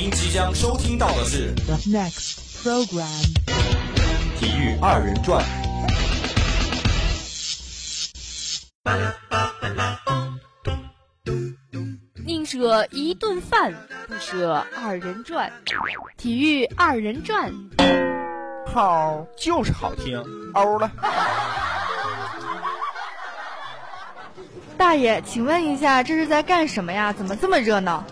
[0.00, 3.34] 您即将收听到的是 The next program.
[4.38, 5.44] 体育二人转。
[12.24, 13.74] 宁舍一顿饭，
[14.06, 15.52] 不舍二人转。
[16.16, 17.52] 体育二人转，
[18.72, 20.22] 好，就是好听，
[20.54, 20.88] 欧了。
[24.76, 27.12] 大爷，请问一下，这是在干什么呀？
[27.12, 28.04] 怎么这么热闹？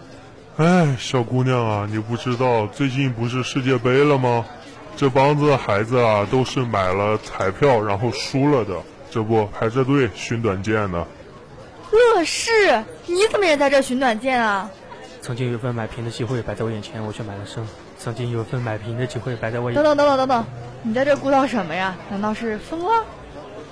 [0.57, 4.43] 哎，小姑娘啊，你不知道最近不是世界杯了吗？
[4.97, 8.75] 这帮子孩子啊，都是买了彩票然后输了的，
[9.11, 11.07] 这不排着队寻短见呢。
[11.91, 14.71] 乐视，你怎么也在这寻短见啊？
[15.21, 17.69] 曾经有一份买平的机会摆在我眼前，我却买了升。
[17.99, 20.45] 曾经有一份买平的机会摆在我眼等等等等等等，
[20.81, 21.95] 你在这鼓捣什么呀？
[22.09, 23.05] 难道是疯了？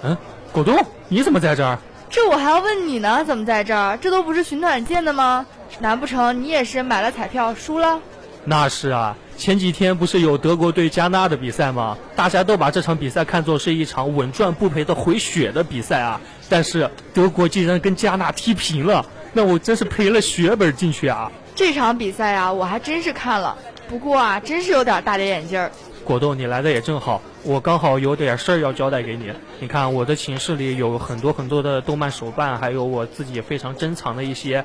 [0.03, 0.15] 嗯，
[0.53, 0.77] 果冻，
[1.09, 1.79] 你怎么在这儿？
[2.11, 3.97] 这我还要问你呢，怎么在这儿？
[3.97, 5.47] 这都不是寻短见的吗？
[5.81, 8.01] 难不成你也是买了彩票输了？
[8.45, 11.97] 那是啊，前几天不是有德国对加纳的比赛吗？
[12.15, 16.21] 大家都把这场比赛看作是一场稳赚不赔的回血的比赛啊。
[16.49, 21.33] 但是德国竟然跟加纳踢平了，那我真是赔了血本进去啊！
[21.55, 23.57] 这场比赛啊，我还真是看了，
[23.89, 25.71] 不过啊，真是有点大跌眼镜儿。
[26.05, 29.33] 果冻，你来的也正好，我刚好有点事儿要交代给你。
[29.59, 34.63] 你看，我的寝室里有很多很多的动漫手办，还有我自己非常珍藏的一些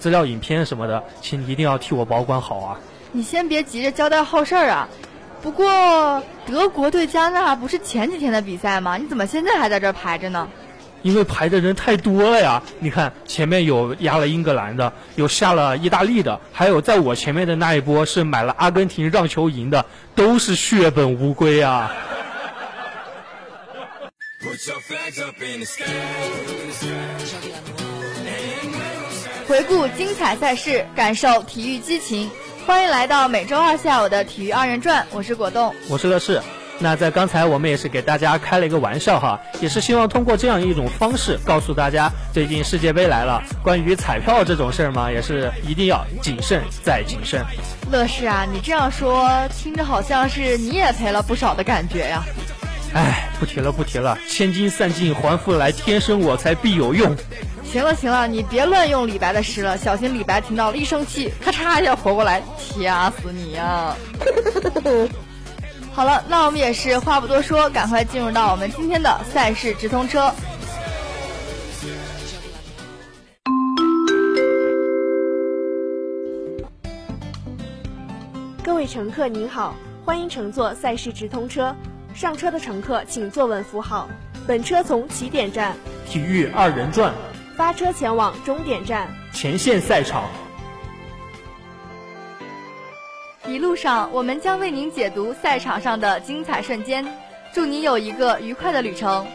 [0.00, 2.80] 资料、影片什么的，请你一定要替我保管好啊！
[3.12, 4.88] 你先别急着交代后事儿啊。
[5.42, 8.96] 不过德国对加纳不是前几天的比赛吗？
[8.96, 10.48] 你怎么现在还在这儿排着呢？
[11.02, 12.62] 因为排的人太多了呀！
[12.78, 21.90] 你看，前面有压了英格兰的，有下了意大利的，还有在我前面的那一波是买了阿根廷让球赢的，都是血本无归啊！
[29.50, 32.30] 回顾精彩赛事，感受体育激情，
[32.68, 36.40] 欢迎来到每周二下午的体育二人转，我是果冻，我是乐视。
[36.78, 47.44] 那在刚才我们也是给大家开了一个玩笑哈，也是希望通过这样一种方式告诉大家，最近世界杯来了，关于彩票这种事儿嘛，也是一定要谨慎再谨慎。
[47.90, 52.22] 乐视啊，你这样说听着好像是你也赔了不少的感觉呀。
[52.94, 57.16] 哎，不提了不提了，千金散尽还复来，天生我材必有用。
[57.70, 63.94] 行了行了，你别乱用李白的诗了，小心李白听到了一生气，咔嚓一下活过来掐死你呀！
[65.94, 70.32] 好了，那我们也是话不多说，赶快进入到我们今天的赛事直通车。
[78.64, 81.74] 各位乘客您好，欢迎乘坐赛事直通车。
[82.14, 84.08] 上车的乘客请坐稳扶好。
[84.46, 85.76] 本车从起点站
[86.08, 87.14] 体育二人转
[87.56, 90.24] 发车前往终点站前线赛场。
[93.46, 97.04] 一路上，我们将为您解读赛场上的精彩瞬间，
[97.52, 99.26] 祝你有一个愉快的旅程。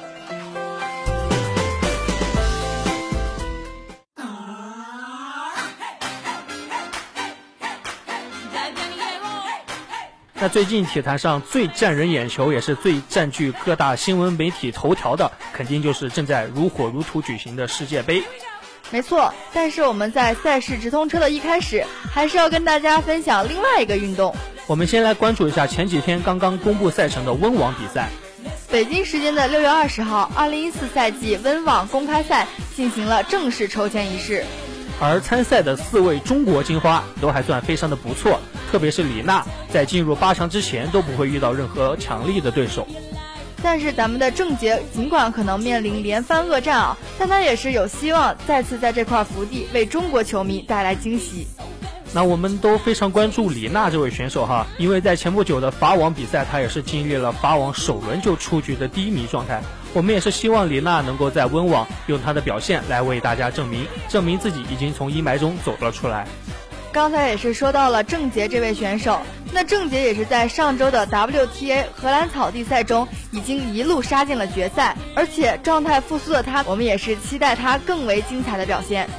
[10.46, 18.22] 那最近体坛上最占人眼球，也是最占据各大新闻媒体头条的，肯定就是正在如火如荼举行的世界杯。
[18.92, 21.84] 没错，但是我们在赛事直通车的一开始，
[22.14, 24.36] 还是要跟大家分享另外一个运动。
[24.68, 28.10] 我们先来关注一下前几天刚刚公布赛程的温网比赛。
[28.70, 34.46] 北京时间的六月二十号，二零一四赛季温网公开赛进行了正式抽签仪式。
[35.00, 38.40] 而参赛的四位中国金花都还算非常的不错，
[38.72, 42.88] 特别是李娜，在进入八强之前都不会遇到任何强力的对手。
[43.64, 51.48] 但是咱们的郑洁尽管可能面临连番恶战啊，但她也是有希望再次在这块福地为中国球迷带来惊喜。
[52.14, 59.62] 那我们都非常关注李娜这位选手哈，因为在前不久的法网比赛，她也是经历了法网首轮就出局的低迷状态。
[59.94, 66.28] 我们也是希望李娜能够在温网用她的表现来为大家证明，证明自己已经从阴霾中走了出来。
[66.96, 69.20] 刚才也是说到了郑洁这位选手，
[69.52, 79.10] 那郑洁也是在上周的 WTA 荷兰草地赛中已经一路杀进了决赛，而且状态复苏的她，我们也是期待她更为精彩的表现。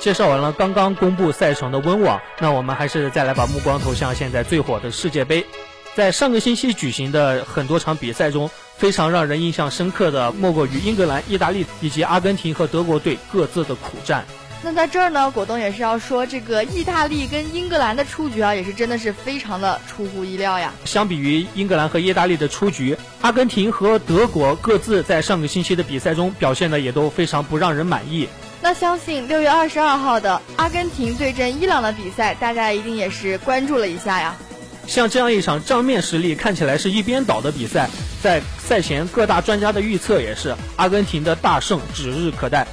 [0.00, 5.46] 介绍完了刚刚公布赛程的温网，那我们还是再来把目光投向现在最火的世界杯。
[5.94, 8.50] 在上个星期举行的很多场比赛中，
[8.82, 14.24] 非常让人印象深刻的莫过于英格兰、意大利以及阿根廷和德国队各自的苦战。
[14.60, 20.74] 那在这儿呢，果冻也是要说，这个意大利跟英格兰的出局啊，也是真的是非常的出乎意料呀。
[20.84, 28.28] 相比于英格兰和意大利的出局，阿根廷和德国各自在上个星期的比赛中表现的也都非常不让人满意。
[28.60, 34.34] 那相信六月二十二号的阿根廷对阵伊朗的比赛，大家一定也是关注了一下呀。
[34.86, 37.88] 像这样一场账面实力看起来是一边倒的比赛，
[38.22, 42.66] 在赛前各大专家的预测也是阿根廷的大胜指日可待。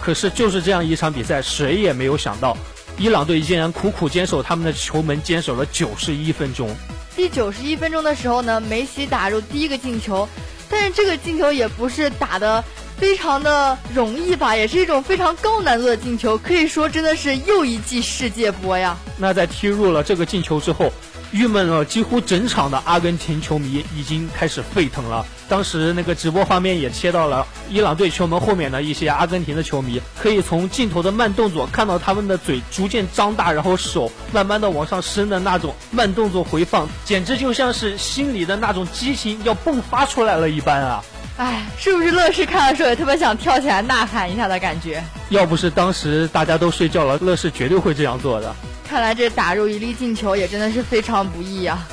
[0.00, 2.56] 可是就是这样一场比赛，谁也没有想到，
[2.98, 6.70] 伊朗队竟然苦苦坚守他们的球门，坚守了九十一分钟。
[7.16, 10.28] 第九十一分钟的时候呢，梅西打入第一个进球，
[10.68, 12.62] 但是这个进球也不是打的
[12.98, 18.96] 非常的容易吧，也是一种非常高难度的进球，可以说真的是又一记世界波呀。
[19.16, 20.92] 那在踢入了这个进球之后。
[21.36, 25.26] 郁闷了几乎整场的阿根廷球迷已经开始沸腾了。
[25.50, 41.04] 当时那个直播画面也切到了伊朗队球门后面的一些阿根廷的球迷，可以从镜头的慢动作看到他们的嘴逐渐张大，然后手慢慢的往上伸的那种慢动作回放，简直就像是心里的那种激情要迸发出来了一般啊！
[41.38, 45.04] 哎，是不是乐视看的时候也特别想跳起来呐喊一下的感觉？
[45.28, 48.54] 要不是当时大家都睡觉了，乐视绝对会这样做的。
[48.88, 51.86] 看来这打入一粒进球也真的是非常不易啊！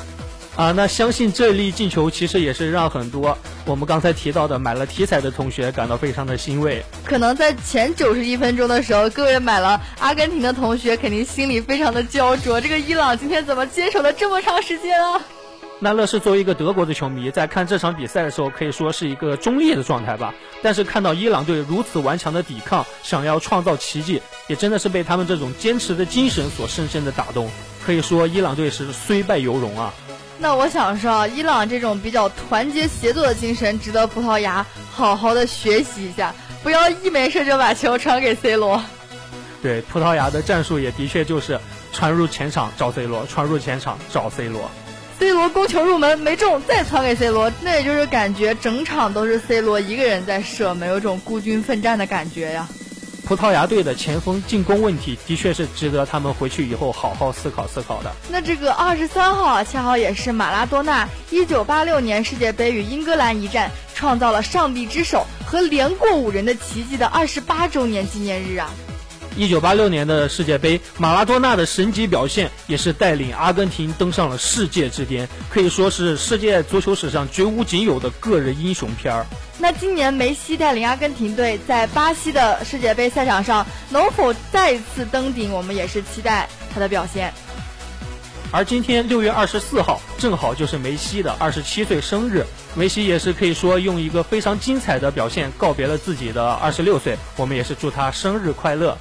[0.56, 6.82] 啊，那相信这粒进球其实也是让很多我们刚才提到的买了体彩的同学感到非常的欣慰。
[7.04, 15.20] 可能在前九十一分钟的时候，各位买了阿根廷的同学肯定心里非常的焦灼，这个伊朗今天怎么坚守了这么长时间啊？
[15.84, 20.32] 那乐视作为一个德国的球迷，在看这场比赛的时候，可以说是一个中立的状态吧。
[20.62, 27.50] 但是看到伊朗队如此顽强的抵抗，想要创造奇迹，也真的是被他们这种坚持的精神所深深的打动。
[27.84, 29.92] 可以说，伊朗队是虽败犹荣啊。
[30.38, 38.82] 那我想说，伊朗这种比较团结协作的精神，值得葡萄牙好好的学习一下，不要一没事就把球传给 C 罗。
[39.62, 41.60] 对，葡萄牙的战术也的确就是
[41.92, 44.70] 传入前场找 C 罗，传入前场找 C 罗。
[45.18, 52.68] C 罗攻球入门没中，再传给 C 罗，那也就是感觉整场都是 C 罗一个人在射，没有种孤军奋战的感觉呀。
[53.24, 58.12] 葡萄牙队的前锋进攻问题的确是值得他们回去以后好好思考思考的。
[58.28, 68.68] 那这个二十三号啊，恰好也是马拉多纳一九八六年世界杯与英格兰一战创造了上帝之手和连过五人的奇迹的二十八周年纪念日啊。
[69.36, 79.26] 一九八六年的世界杯，马拉多纳的神级表现也是带领阿根廷登上了世界之巅，可以说是世界足球史上绝无仅有的个人英雄片儿。
[79.58, 87.32] 那今年梅西带领阿根廷队在巴西的世界杯赛场上能否再次登顶，我们也是期待他的表现。
[88.52, 92.46] 而今天六月二十四号，正好就是梅西的二十七岁生日，
[92.76, 98.96] 梅西也是可以说用一个非常精彩的表现告别了自己的二十六岁，我们也是祝他生日快乐。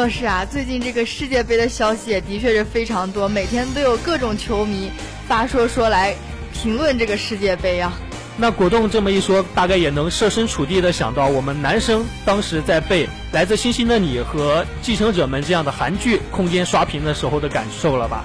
[0.00, 4.90] 就是啊，最近这个世界杯的消息也的确是非常多，每天都有各种球迷
[5.28, 6.14] 发说说来
[6.54, 7.92] 评论这个世界杯啊。
[8.38, 18.24] 那果冻这么一说，大概也能设身处地的想到我们男生当时在被《来自星星的你》和《继承者们》这样的韩剧空间刷屏的时候的感受了吧？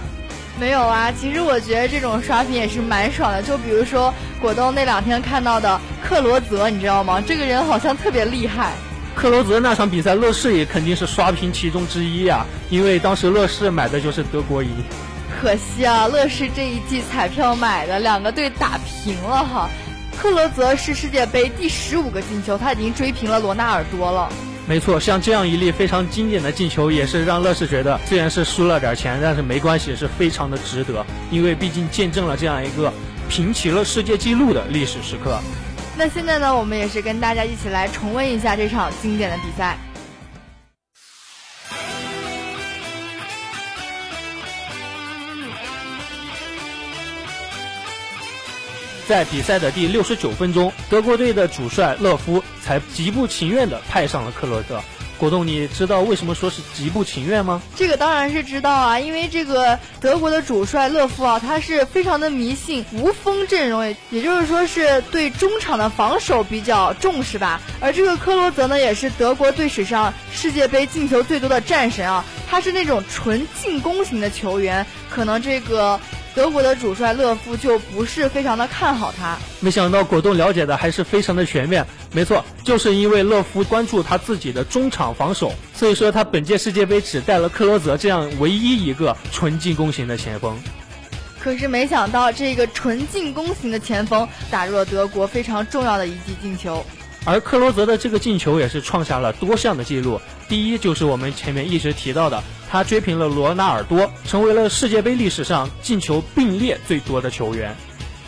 [0.57, 3.43] 没有啊，其实我觉得这种刷屏也是蛮爽的。
[3.43, 7.19] 就比如说果冻那两天看到的克罗泽，你知道吗？
[7.19, 8.71] 这个人好像特别厉害。
[9.15, 14.69] 克罗泽那场比赛，乐视也肯定是刷屏其中之一呀，因为当时乐视买的就是德国赢。
[15.41, 19.69] 可惜啊，乐视这一季彩票买的两个队打平了哈。
[20.17, 24.29] 克罗泽是世界杯第十五个进球，他已经追平了罗纳尔多了。
[24.67, 32.91] 没错，像这样一粒非常经典的进球，也是让乐视觉得虽然是输了点钱，但是没关系，是非常的值得，因为毕竟见证了这样一个
[33.29, 35.39] 平齐了世界纪录的历史时刻。
[35.97, 39.77] 那现在呢，我们也是跟大家一起来重温一下这场经典的比赛。
[49.07, 54.83] 在比赛的第六十九分钟，德国队的主帅勒夫才极不情愿地派上了克洛泽。
[55.17, 57.61] 果冻，你知道为什么说是极不情愿吗？
[57.75, 67.61] 这个当然是知道啊，因为这个德国的主帅勒夫啊，他是非常的迷信无锋阵容，也就是说是对中场的防守比较重视吧。
[67.79, 75.99] 而这个科罗泽呢，也是德国队史上世界杯进球最多的战神啊，他是那种纯进攻型的球员，可能这个。
[76.35, 81.85] 德国的主帅勒夫就不是非常的看好他，没想到果冻了解的还是非常的全面。
[82.11, 90.59] 没错，就是因为勒夫关注他自己的中场防守，所以说他本届世界杯只带了克罗泽这样唯一一个纯进攻型的前锋。
[91.39, 96.85] 可是没想到这个纯进攻型的前锋打入了德国非常重要的一记进球。
[97.23, 100.19] 而克罗泽的这个进球也是创下了多项的记录。
[100.47, 102.43] 第一就是我们前面一直提到的，
[102.75, 107.73] 他追平了罗纳尔多，成为了世界杯历史上进球并列最多的球员。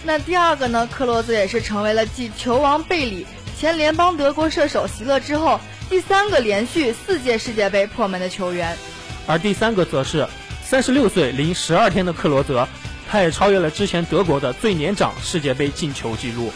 [0.06, 0.88] 那第二个呢？
[0.90, 3.28] 克罗泽也是成为了继球王贝里、
[3.60, 8.78] 前联邦德国射手席勒之后，第三个连续四届世界杯破门的球员。
[9.26, 10.26] 而第三个则是
[10.64, 12.70] 三十六岁零十二天的克罗泽，
[13.10, 16.54] 他也超越了之前德国的最年长世界杯进球纪录。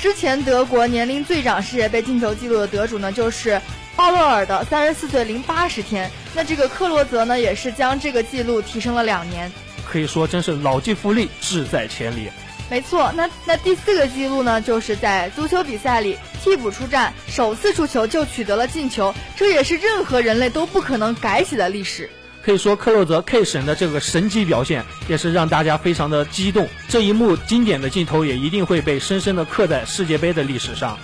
[0.00, 3.60] 之前德国年龄最长世界杯进球纪录的得主呢，就是
[3.96, 6.10] 奥勒尔的三十四岁零八十天。
[6.34, 9.50] 那这个克罗泽呢，也是将这个记录提升了两年。
[9.86, 12.28] 可以说，真是老骥伏枥，志在千里。
[12.70, 22.08] 没错，那那第四个记录呢，就是在足球比赛里替补出战，首次出球就取得了进球，这也是任何人类都不可能改写的历史。
[22.42, 26.68] 可以说，克洛泽 K 神的这个神级表现，也是让大家非常的激动。
[26.88, 30.98] 这一幕经典的镜头，也一定会被深深的刻在世界杯的历史上。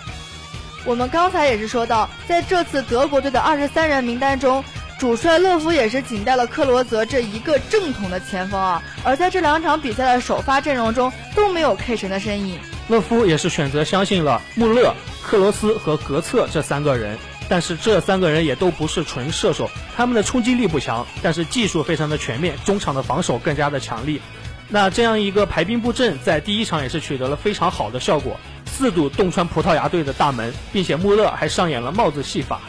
[0.85, 4.65] 我们刚才也是说到，在这次德国队的二十三人名单中，
[4.99, 8.83] 主帅勒夫也是仅带了克罗泽这一个正统的前锋啊。
[9.05, 12.59] 而在这两场比赛的首发阵容中，都没有 K 神的身影。
[12.89, 17.19] 勒夫也是选择相信了穆勒、克罗斯和格策这三个人。
[17.49, 24.23] 但是这三个人也都不是纯射手，他们的冲击力不强，但是技术非常的全面，中场的防守更加的强力。
[24.73, 32.61] 那这样一个排兵布阵，在第一场也是取得了非常好的效果，四度洞穿葡萄牙队的大门，并且穆勒还上演了帽子戏法。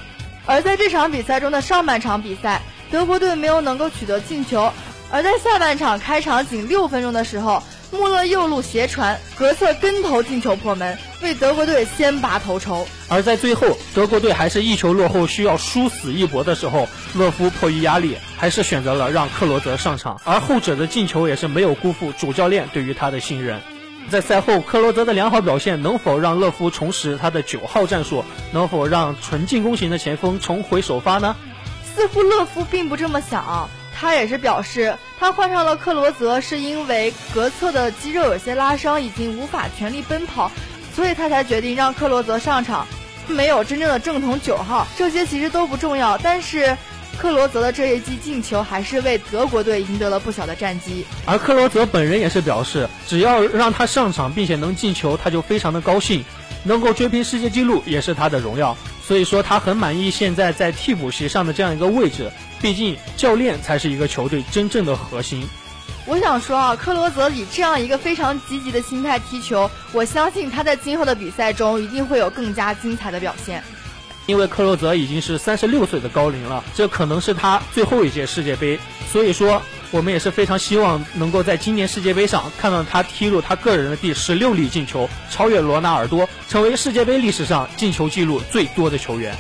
[0.48, 4.74] 而在这场比赛中的上半场比赛，德国队没有能够取得进球，
[5.12, 7.62] 而在下半场开场仅六分钟的时候。
[7.92, 12.88] 穆勒右路斜传，格策跟头进球破门，为德国队先拔头筹。
[13.10, 23.60] 而在最后，德国队还是一球落后，需要殊死一搏的时候，勒夫迫于压力，还是选择了让克罗泽上场，而后者的进球也是没有辜负主教练对于他的信任。
[24.10, 28.24] 在赛后，克罗泽的良好表现能否让勒夫重拾他的九号战术？
[28.52, 31.36] 能否让纯进攻型的前锋重回首发呢？
[31.96, 33.70] 似乎勒夫并不这么想。
[33.94, 40.52] 他也是表示，他换上了克罗泽，是因为格策的肌肉有些拉伤，已经无法全力奔跑，
[40.96, 42.88] 所以他才决定让克罗泽上场。
[43.28, 46.18] 没有真正的正统九号，这些其实都不重要。
[46.18, 46.76] 但是，
[47.20, 51.06] 克罗泽的这一记进球还是为德国队赢得了不小的战绩。
[51.28, 56.26] 而克罗泽本人也是表示，只要让他上场并且能进球，他就非常的高兴。
[56.64, 58.76] 能够追平世界纪录也是他的荣耀。
[59.12, 62.32] 所以说，他很满意现在在替补席上的这样一个位置。
[62.62, 65.46] 毕竟，教练才是一个球队真正的核心。
[66.06, 73.62] 我想说啊，克罗泽以这样一个非常积极的心态踢球，我相信他在今后的比赛中一定会有更加精彩的表现。
[74.28, 78.80] 因为克罗泽已经是三十六岁的高龄了，这可能是他最后一届世界杯。
[79.12, 79.62] 所以说，
[79.92, 89.36] 我们也是非常希望能够在今年世界杯上看到他踢入他个人的第十六粒进球，超越罗纳尔多，成为世界杯历史上进球记录最多的球员。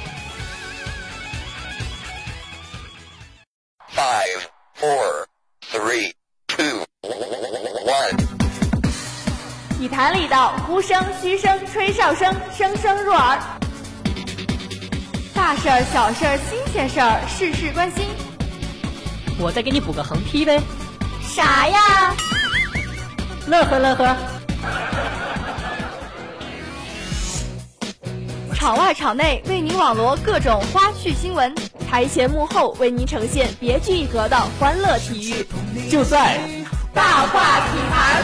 [3.95, 4.41] Five,
[4.77, 5.25] four,
[5.71, 6.11] three,
[6.47, 6.85] two,
[7.85, 8.17] one。
[9.77, 10.35] 体坛里的
[10.67, 13.39] 呼声、嘘声、吹哨声，声声入耳。
[15.33, 18.30] 大事儿、小事儿、新鲜事儿，事事关心。
[19.39, 20.61] 我再给你补个横批呗。
[21.21, 22.13] 啥呀？
[23.47, 24.15] 乐呵乐呵。
[28.53, 31.55] 场外场内为您网罗各种花絮新闻，
[31.89, 36.39] 台前幕后为您呈现别具一格的欢乐体育，就在
[36.93, 38.23] 大话体坛。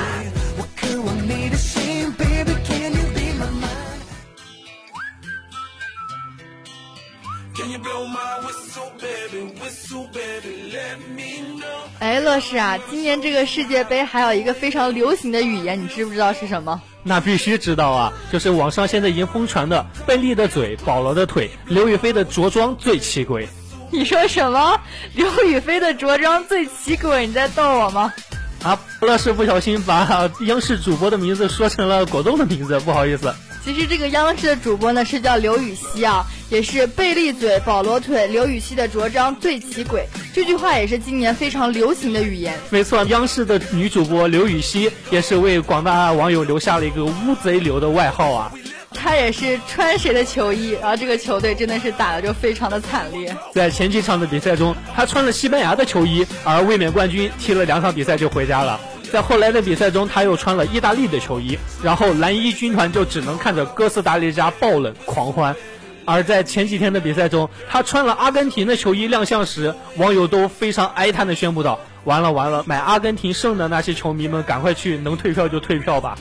[12.28, 16.82] 乐视啊，今年这个世界杯还有一个非常流行的语言，你知不知道是什么？
[17.02, 23.48] 那必须知道啊，就是网上现在已经疯传的“贝利的嘴，保罗的腿，刘雨菲的着装最奇诡”。
[23.92, 24.78] 你说什么？
[25.16, 27.26] 刘雨菲的着装最奇诡？
[27.26, 28.14] 你在逗我吗？
[28.62, 33.34] 啊，乐视不小心把央视主播的名字说成了果冻的名字，不好意思。
[33.68, 40.06] 其实这个央视的主播呢是叫刘禹锡啊，也是贝利嘴、保罗腿、刘禹锡的着装最奇诡。
[40.34, 42.58] 这句话也是今年非常流行的语言。
[42.70, 48.50] 没错，央视的女主播刘禹锡也是为广大网友留下了一个“乌贼刘”的外号啊。
[48.94, 53.36] 他也是穿谁的球衣，然后这个球队真的是打的就非常的惨烈。
[53.54, 58.80] 在前几场的比赛中，他穿了西班牙的球衣，而卫冕冠军踢了两场比赛就回家了。
[59.12, 65.56] 在后来的比赛中，他又穿了意大利的球衣，然后蓝衣军团就只能看着哥斯达黎加爆冷狂欢。
[66.06, 76.18] 而在前几天的比赛中，他穿了阿根廷的球衣亮相时，网友都非常哀叹地宣布道：“完了完了，买阿根廷胜的那些球迷们，赶快去，能退票就退票吧。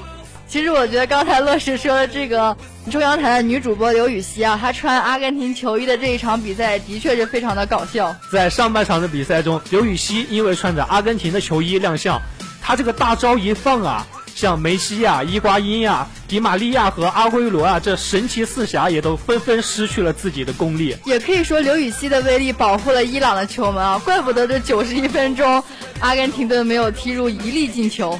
[0.48, 2.56] 其实我觉得刚才乐视说的这个
[2.90, 8.14] 中央台的女主播刘禹锡啊，她穿阿根廷球衣的这一场比赛的确是非常的搞笑。
[8.32, 12.20] 在上半场的比赛中，刘禹锡因为穿着阿根廷的球衣亮相，
[12.66, 14.04] 他这个大招一放啊，
[14.34, 20.96] 像梅西呀、伊瓜因呀、迪玛利亚和阿圭罗啊，这神奇四侠也都纷纷失去了自己的功力。
[21.04, 25.62] 也可以说刘禹锡的威力保护了伊朗的球门啊，怪不得这九十一分钟，
[26.00, 28.18] 阿根廷队没有踢入一粒进球。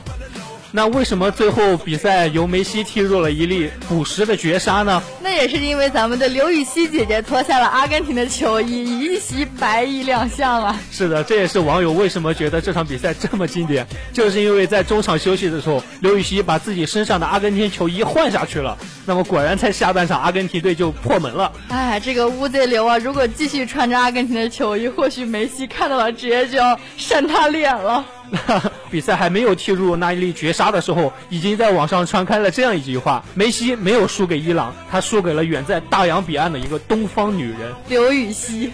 [0.73, 5.03] 那为什么最后比赛由梅西踢入了一粒补时的绝杀呢？
[5.23, 10.79] 那也是因为咱们的刘禹锡姐姐脱下了阿根廷的球衣，以一袭白衣亮相啊！
[10.91, 18.77] 是的，这也是网友为什么觉得这场比赛这么经典，就是因为在中场休息的时候，刘禹锡把自己身上的阿根廷球衣换下去了。
[19.07, 21.51] 那么果然在下半场，阿根廷队就破门了。
[21.69, 28.05] 哎，这个乌贼流啊，如果继续穿着阿根廷的球衣，或许梅西看到了直接就要扇他脸了。
[28.91, 38.73] 比赛还没有踢入那一粒绝杀的时候，已经在网上传开了这样一句话：梅西没有输给伊朗，他输给了远在大洋彼岸的一个东方女人刘禹锡。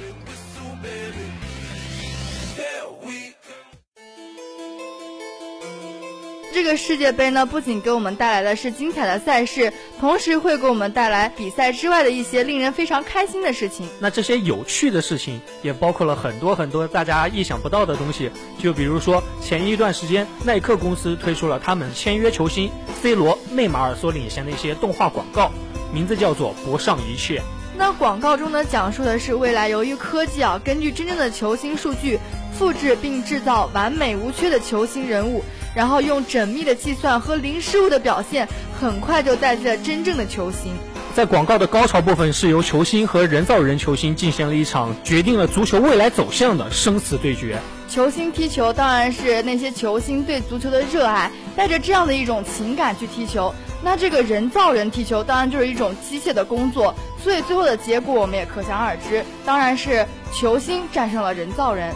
[6.53, 13.89] 这个世界杯呢，不仅给我们带来的是精彩的赛事，同时会给我们带来比赛之外的一些令人非常开心的事情。
[13.99, 18.31] 那这些有趣的事情，也包括了很多很多大家意想不到的东西。
[18.59, 25.51] 就比如说，前一段时间，耐克公司推出了他们签约球星 C 罗、内马尔所领衔的一些动画广告，
[25.91, 27.41] 名字叫做“博上一切”。
[27.77, 32.19] 那广告中呢，讲述的是未来由于科技啊，根据真正的球星数据，
[32.57, 35.43] 复制并制造完美无缺的球星人物。
[35.75, 38.47] 然后用缜密的计算和零失误的表现，
[38.79, 40.71] 很快就代替了真正的球星。
[41.15, 47.59] 在广告的高潮部分，是由球星和人造人球星进行了一场决定了足球未来走向的生死对决。
[47.89, 53.55] 球星踢球当然是那些球星对足球的热爱，带着这样的一种情感去踢球。
[53.85, 61.93] 那这个人造人踢球当然就是一种机械的工作，所以最后的结果我们也可想而知，当然是球星战胜了人造人。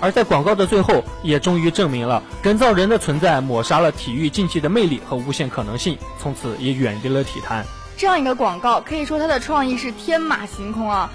[0.00, 7.64] 而在广告的最后，也终于证明了人造人的存在抹杀了体育竞技的魅力和无限可能性，从此也远离了体坛。
[7.96, 11.10] 这样一个广告可以说它的创意是天马行空啊，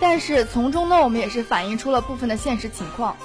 [0.00, 3.16] 但是从中呢，我们也是反映出了部分的现实情况。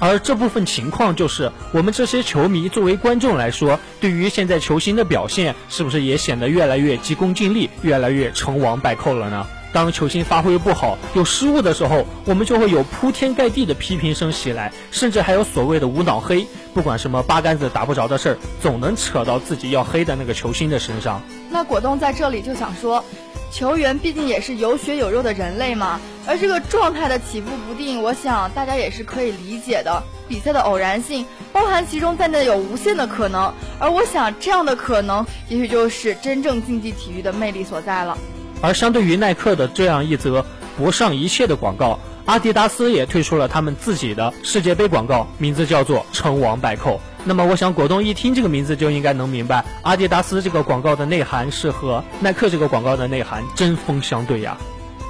[0.00, 9.46] 而这部分情况就是我们这些球迷作为观众来说，对于现在球星的表现，是不是也显得越来越急功近利，越来越成王败寇了呢？
[9.72, 16.46] 当球星发挥不好、有失误的时候，我们就会有铺天盖地的批评声袭来，甚至还有所谓的无脑黑。
[16.72, 21.20] 不管什么八竿子打不着的事儿，总能扯到自己要黑的那个球星的身上。
[21.50, 23.04] 那果冻在这里就想说，
[23.54, 30.02] 球员毕竟也是有血有肉的人类嘛，而这个状态的起伏不定，我想大家也是可以理解的。
[30.26, 38.18] 比赛的偶然性包含其中在内有无限的可能，而我想这样的可能，也许就是真正竞技体育的魅力所在了。
[38.60, 40.44] 而相对于耐克的这样一则
[40.76, 47.00] 博上一切的广告，阿迪达斯也推出了他们自己的世界杯广告，名字叫做“成王败寇”。
[47.26, 54.56] 那么，我想果冻一听这个名字就应该能明白，阿迪达斯这个广告的内涵是和耐克这个广告的内涵针锋相对呀。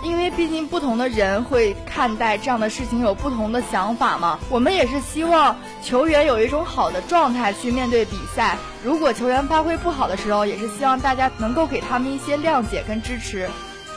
[0.05, 8.57] 因为毕竟不同的人会看待这样的事情有不同的想法嘛，我们也是希望球员有一种好的状态去面对比赛。
[8.85, 13.49] 如果球员发挥不好的时候，也是希望大家能够给他们一些谅解跟支持。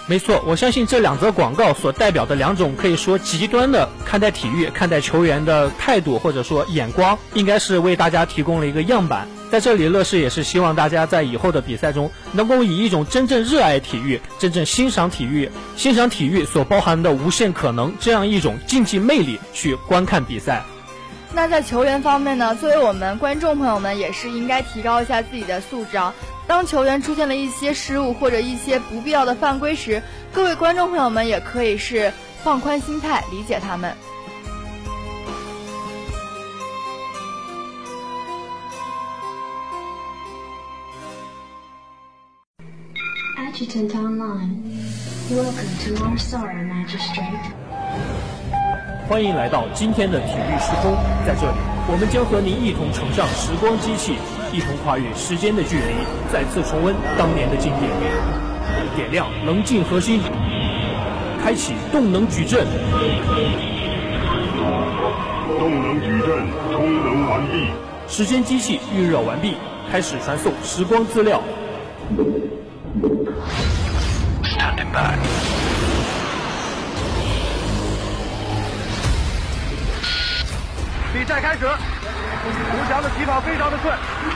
[0.10, 9.28] 没错，我相信这两则广告所代表的两种可以说极端的看待体育、看待球员的态度或者说眼光，应该是为大家提供了一个样板。
[9.52, 20.64] 在这里，乐视也是希望大家在以后的比赛中，能够以一种真正热爱体育、真正欣赏体育、欣赏体育所包含的无限可能这样一种竞技魅力去观看比赛。
[21.34, 22.56] 那在球员方面呢？
[22.56, 26.14] 作为我们观众朋友们，也是应该提高一下自己的素质啊。
[26.48, 33.94] 当球员出现了一些失误或者一些不必要的犯规时，各位观众朋友们也可以是放宽心态，理解他们。
[43.38, 44.56] Adjutant online.
[45.30, 47.52] Welcome to our sorrow, Magistrate.
[49.10, 51.58] 欢迎来到今天的体育时空，在这里，
[51.90, 54.16] 我们将和您一同乘上时光机器，
[54.52, 55.94] 一同跨越时间的距离，
[56.32, 57.92] 再次重温当年的经典。
[58.96, 60.22] 点亮棱镜核心，
[61.44, 62.66] 开启动能矩阵。
[65.60, 67.68] 动能矩阵充能完毕，
[68.08, 69.56] 时间机器预热完毕，
[69.92, 71.42] 开始传送时光资料。
[74.44, 75.18] Standing by.
[81.14, 81.66] 比赛开始，
[82.48, 83.94] 刘翔的起跑非常的顺，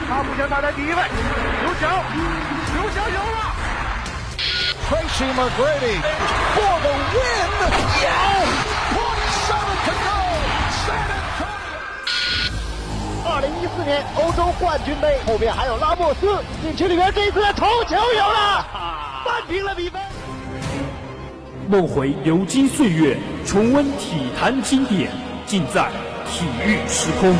[0.10, 0.96] 他目前排在第一位。
[0.96, 2.04] 刘翔，
[2.76, 3.56] 刘翔赢了。
[4.90, 6.02] Tracy McGrady
[6.56, 7.50] for the win.
[8.02, 8.50] Yes!
[13.24, 18.66] 二零一四年欧洲冠军杯，后面还有拉莫斯，禁区里面这一次头球有了，
[19.26, 20.02] 扳平了比分。
[21.68, 25.10] 梦回流金岁月，重温体坛经典，
[25.46, 25.90] 尽在
[26.30, 27.34] 体育时空。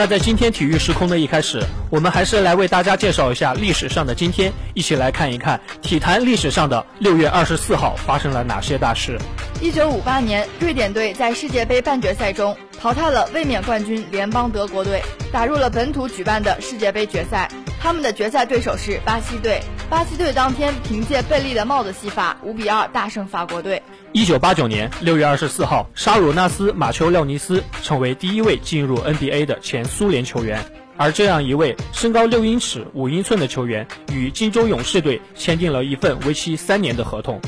[0.00, 9.18] 那在今天体育时空的一开始，我们还是来为大家介绍一下历史上的今天，一起来看一看体坛历史上的六月二十四号发生了哪些大事。
[9.60, 17.50] 一九五八年，瑞典队在世界杯半决赛中淘汰了卫冕冠军联邦德国队，打入了本土举办的世界杯决赛。
[17.82, 23.82] 他们的决赛对手是巴西队，巴西队当天凭借贝利的帽子戏法，五比二大胜法国队。
[24.12, 30.62] 一九八九年六月二十四号，沙鲁纳斯·马丘廖尼斯成为第一位进入 NBA 的前苏联球员。
[30.98, 37.40] 而这样一位身高六英尺五英寸的球员，与金州勇士队签订了一份为期三年的合同。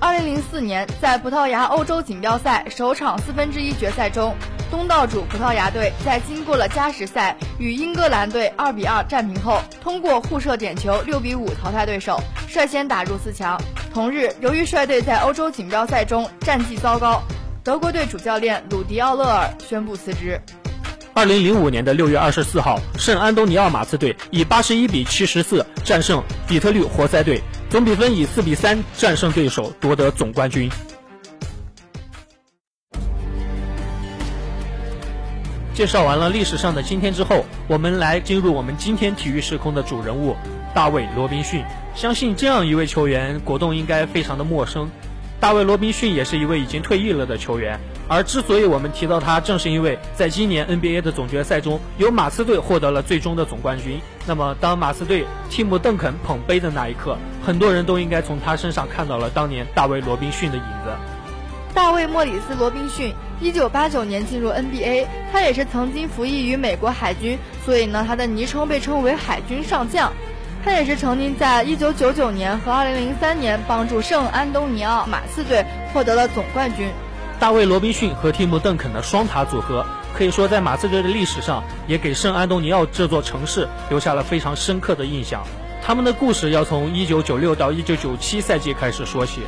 [0.00, 4.34] 二零零四年，在葡萄牙欧洲锦标赛首场四分之一决赛中，
[4.74, 13.56] 东道主葡萄牙队在经过了加时赛与英格兰队二比二战平后，通过互射点球六比五淘汰对手，率先打入四强。
[13.92, 17.22] 同日，由于率队在欧洲锦标赛中战绩糟糕，
[17.62, 20.40] 德国队主教练鲁迪奥勒尔宣布辞职。
[21.14, 30.68] 二零零五年的六月二十四号，圣安东尼奥马刺队以八十一比七十四战胜底特律活塞队，总比分以四比三战胜对手，夺得总冠军。
[35.74, 40.36] 介绍完了历史上的今天之后，我们来进入我们今天体育时空的主人物
[40.72, 41.64] 大卫罗宾逊。
[41.96, 44.88] 相信这样一位球员，果冻应该非常的陌生。
[45.40, 54.00] 大卫罗宾逊也是一位已经退役了的球员，而之所以我们提到他，正是因为在今年 NBA 的总决赛中，由马刺队获得了最终的总冠军。
[54.26, 61.13] 那么，当马刺队蒂姆·邓肯捧杯的那一刻，很多人都应该从他身上看到了当年大卫罗宾逊的影子。
[61.74, 70.12] 大卫·莫里斯·罗宾逊，一九八九年进入 NBA，他也是曾经服役于美国海军，所以呢，他的昵称被称为“海军上将”。
[70.64, 76.88] 他也是曾经在一九九九年和二零零三年帮助圣安东尼奥马刺队获得了总冠军。
[77.40, 79.84] 大卫·罗宾逊和蒂姆·邓肯的双塔组合，
[80.16, 85.42] 可以说在马刺队的历史上，也给圣安东尼奥这座城市留下了非常深刻的印象。
[85.82, 89.42] 他们的故事要从一九九六到一九九七赛季开始说起。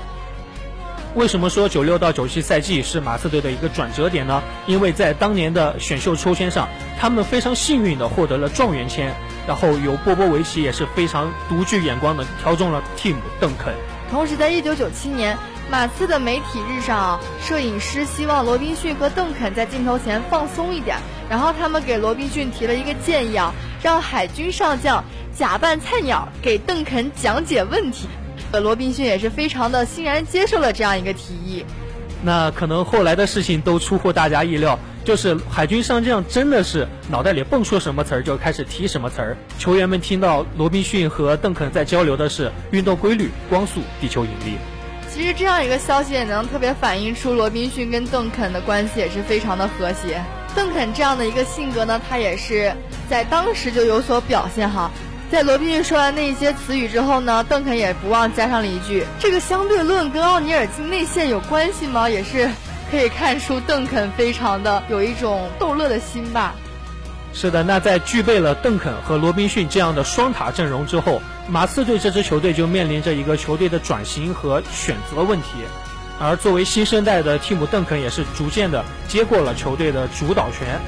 [1.16, 4.42] 为什么说九六到九七赛季是马刺队的一个转折点呢？
[4.66, 6.68] 因为在当年的选秀抽签上，
[7.00, 9.14] 他们非常幸运的获得了状元签，
[9.48, 13.72] 然后由波波维奇也是非常独具眼光的挑中了 Team 邓肯。
[14.10, 15.38] 同时，在一九九七年
[15.70, 20.98] 马刺的媒体日上，摄影师希望罗宾逊和邓肯在镜头前放松一点，
[21.30, 25.02] 然后他们给罗宾逊提了一个建议啊，让海军上将
[25.34, 28.06] 假扮菜鸟给邓肯讲解问题。
[28.52, 31.64] 呃，罗宾逊也是非常的欣然接受了这样一个提议。
[32.22, 39.36] 那可能后来的事情都出乎大家意料，就是海军上将真的是脑袋里蹦出什么词儿就开始提什么词儿。
[39.58, 44.56] 球员们听到罗宾逊和邓肯在交流的是运动规律、光速、地球引力。
[45.12, 50.22] 其实这样一个消息也能特别反映出罗宾逊跟邓肯的关系也是非常的和谐。
[50.54, 52.74] 邓肯这样的一个性格呢，他也是
[53.08, 54.90] 在当时就有所表现哈。
[55.28, 62.48] 在罗宾逊说完那些词语之后呢，邓肯也不忘加上了一句：“这个相对论跟奥尼尔进内线有关系吗？”也是
[62.90, 66.54] 可以看出邓肯非常的有一种逗乐的心吧。
[67.34, 75.48] 是的，那在具备了邓肯和罗宾逊这样的双塔阵容之后，马刺队这支球队就面临着一个球队的转型和选择问题。
[76.18, 80.80] 而作为新生代的蒂姆·邓肯也是逐渐的接过了球队的主导权。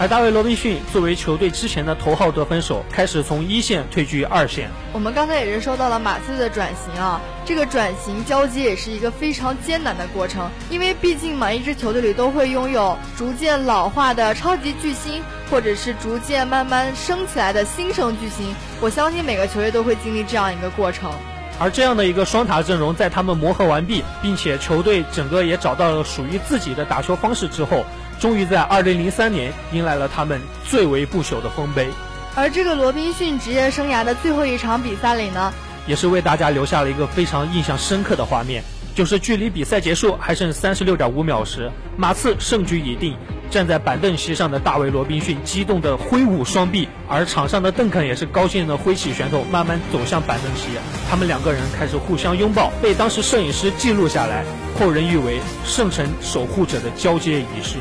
[0.00, 4.70] 而大卫·罗宾逊作为球队之前的头号得分手，开始从一线退居二线。
[4.94, 18.54] 我们刚才也是说到了马刺的转型啊，这个转型交接也是一个非常艰难的过程，因为毕竟每一支球队里都会拥有逐渐老化的超级巨星，或者是逐渐慢慢升起来的新生巨星。
[18.80, 21.12] 我相信每个球队都会经历这样一个过程。
[21.60, 27.84] 而这样的一个双塔阵容，在他们磨合完毕，并且球队整个也找到了属于自己的打球方式之后。
[28.18, 31.88] 终于在二零零三年迎来了他们最为不朽的丰碑，
[32.34, 35.50] 而这个罗宾逊职业生涯的最后一场比赛里呢，
[35.86, 38.62] 也是为大家留下了一个非常印象深刻的画面，
[38.94, 43.16] 就是距离比赛结束还剩三十六点五秒时，马刺胜局已定，
[43.50, 50.68] 站在板凳席上的大卫·罗宾逊激动地挥舞双臂，而场上的邓肯也是高兴地挥起拳头，慢慢走向板凳席。
[51.10, 54.44] 他们两个人开始互相拥抱，被当时摄影师记录下来，
[54.78, 57.78] 后人誉为圣城守护者的交接仪式。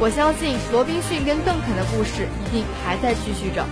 [0.00, 3.66] 我相信罗宾逊跟邓肯的故事一定还在继续着。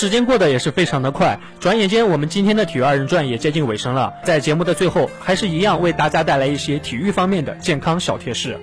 [0.00, 4.14] 时间过得也是非常的快，转眼间我们今天的体育二人转也接近尾声了。
[4.24, 8.58] 在节目的最后，还是一样为大家带来一些体育方面的健康小贴士。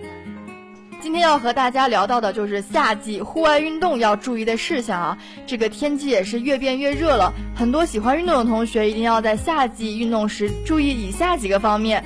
[0.99, 5.17] 今天要和大家聊到的就是夏季户外运动要注意的事项啊。
[5.45, 12.03] 这个天气也是越变越热了，很多喜欢运动的同学一定要在夏季运动时注意以下几个方面。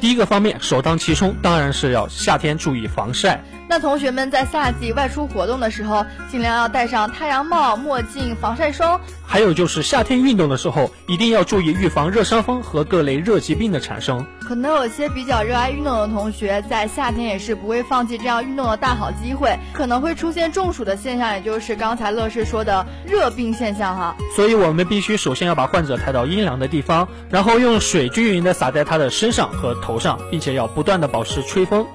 [0.00, 3.40] 第一个方面，首当其冲，当然是要夏天注意防晒。
[3.72, 9.00] 那同学们在夏季外出活动的时候，尽量要戴上太阳帽、墨镜、防晒霜。
[9.24, 14.26] 还有就是夏天运动的时候，一定要注意预防热伤风和各类热疾病的产生。
[14.46, 24.14] 可能有些比较热爱运动的同学，在夏天也是不会放弃这样运动的大好机会，可能会出现中暑的现象，也就是刚才乐视说的热病现象哈。
[24.36, 31.86] 所以我们必须首先要把患者抬到阴凉的地方，然后用水均匀的洒在他的身上和头上，并且要不断的保持吹风。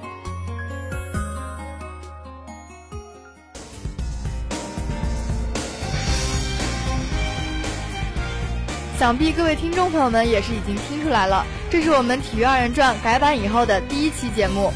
[8.98, 14.72] 想必各位听众朋友们也是已经听出来了，这是我们《体育二人转》改版以后的第一期节目。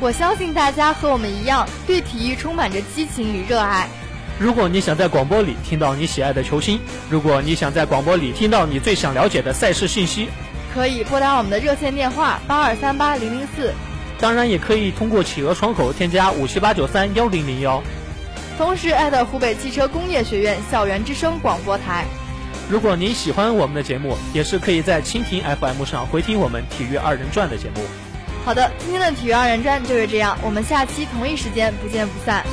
[0.00, 3.88] 我相信大家和我们一样，对体育充满着激情与热爱。
[4.36, 10.28] 如果你想在广播里听到你喜爱的球星，如果你想在广播里听到你最想了解的赛事信息，
[10.74, 13.72] 可以拨打我们的热线电话八二三八零零四。
[14.18, 17.80] 当然，也可以通过企鹅窗口添加五七八九三幺零零幺。
[18.58, 22.04] 同时艾特湖北汽车工业学院校园之声广播台。
[22.70, 27.82] 如果您喜欢我们的节目，也是可以在蜻蜓 FM 上回听我们《体育二人转》的节目。
[28.44, 32.44] 好的，今天的《体育二人转》就是这样，我们下期同一时间不见不散。